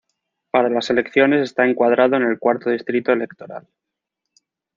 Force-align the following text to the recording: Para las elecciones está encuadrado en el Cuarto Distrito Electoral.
Para 0.49 0.71
las 0.71 0.89
elecciones 0.89 1.43
está 1.43 1.67
encuadrado 1.67 2.15
en 2.15 2.23
el 2.23 2.39
Cuarto 2.39 2.71
Distrito 2.71 3.11
Electoral. 3.11 3.67